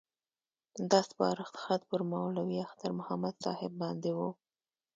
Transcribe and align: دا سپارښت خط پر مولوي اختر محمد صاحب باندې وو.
دا 0.91 0.99
سپارښت 1.09 1.55
خط 1.63 1.81
پر 1.89 2.01
مولوي 2.11 2.57
اختر 2.67 2.91
محمد 2.99 3.35
صاحب 3.43 3.71
باندې 3.83 4.11
وو. 4.17 4.29